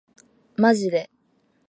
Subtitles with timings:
[0.57, 1.11] マジで